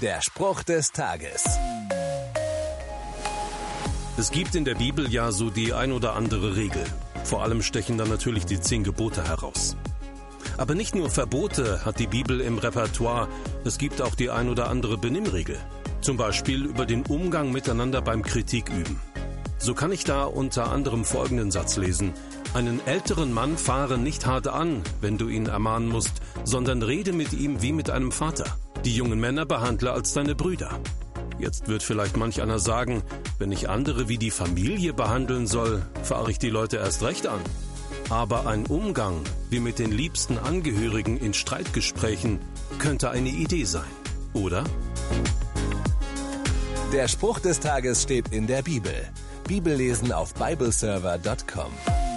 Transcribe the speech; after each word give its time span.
Der 0.00 0.22
Spruch 0.22 0.62
des 0.62 0.92
Tages. 0.92 1.44
Es 4.16 4.30
gibt 4.30 4.54
in 4.54 4.64
der 4.64 4.74
Bibel 4.74 5.12
ja 5.12 5.30
so 5.30 5.50
die 5.50 5.74
ein 5.74 5.92
oder 5.92 6.14
andere 6.14 6.56
Regel. 6.56 6.82
Vor 7.24 7.42
allem 7.42 7.60
stechen 7.60 7.98
da 7.98 8.06
natürlich 8.06 8.46
die 8.46 8.58
zehn 8.58 8.82
Gebote 8.82 9.28
heraus. 9.28 9.76
Aber 10.56 10.74
nicht 10.74 10.94
nur 10.94 11.10
Verbote 11.10 11.84
hat 11.84 11.98
die 11.98 12.06
Bibel 12.06 12.40
im 12.40 12.56
Repertoire, 12.56 13.28
es 13.66 13.76
gibt 13.76 14.00
auch 14.00 14.14
die 14.14 14.30
ein 14.30 14.48
oder 14.48 14.70
andere 14.70 14.96
Benimmregel. 14.96 15.58
Zum 16.00 16.16
Beispiel 16.16 16.64
über 16.64 16.86
den 16.86 17.04
Umgang 17.04 17.52
miteinander 17.52 18.00
beim 18.00 18.22
Kritik 18.22 18.70
üben. 18.70 18.98
So 19.58 19.74
kann 19.74 19.92
ich 19.92 20.04
da 20.04 20.24
unter 20.24 20.70
anderem 20.72 21.04
folgenden 21.04 21.50
Satz 21.50 21.76
lesen. 21.76 22.14
Einen 22.54 22.80
älteren 22.86 23.34
Mann 23.34 23.58
fahre 23.58 23.98
nicht 23.98 24.24
hart 24.24 24.48
an, 24.48 24.82
wenn 25.02 25.18
du 25.18 25.28
ihn 25.28 25.44
ermahnen 25.44 25.90
musst, 25.90 26.22
sondern 26.44 26.82
rede 26.82 27.12
mit 27.12 27.34
ihm 27.34 27.60
wie 27.60 27.72
mit 27.74 27.90
einem 27.90 28.12
Vater. 28.12 28.46
Die 28.84 28.96
jungen 28.96 29.20
Männer 29.20 29.44
behandle 29.44 29.92
als 29.92 30.14
deine 30.14 30.34
Brüder. 30.34 30.80
Jetzt 31.38 31.68
wird 31.68 31.82
vielleicht 31.82 32.16
manch 32.16 32.40
einer 32.40 32.58
sagen, 32.58 33.02
wenn 33.38 33.52
ich 33.52 33.68
andere 33.68 34.08
wie 34.08 34.18
die 34.18 34.30
Familie 34.30 34.92
behandeln 34.92 35.46
soll, 35.46 35.82
fahre 36.02 36.30
ich 36.30 36.38
die 36.38 36.50
Leute 36.50 36.78
erst 36.78 37.02
recht 37.02 37.26
an. 37.26 37.40
Aber 38.08 38.46
ein 38.46 38.66
Umgang 38.66 39.22
wie 39.50 39.60
mit 39.60 39.78
den 39.78 39.92
liebsten 39.92 40.38
Angehörigen 40.38 41.16
in 41.16 41.32
Streitgesprächen 41.34 42.38
könnte 42.78 43.10
eine 43.10 43.28
Idee 43.28 43.64
sein, 43.64 43.90
oder? 44.32 44.64
Der 46.92 47.06
Spruch 47.08 47.38
des 47.38 47.60
Tages 47.60 48.02
steht 48.02 48.32
in 48.32 48.46
der 48.46 48.62
Bibel. 48.62 48.94
Bibellesen 49.46 50.12
auf 50.12 50.34
bibleserver.com. 50.34 52.09